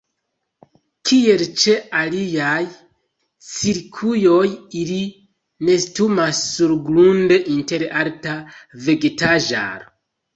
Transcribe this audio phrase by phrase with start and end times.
[1.07, 2.61] Kiel ĉe aliaj
[3.49, 4.47] cirkuoj
[4.79, 4.97] ili
[5.69, 8.35] nestumas surgrunde inter alta
[8.87, 9.89] vegetaĵaro.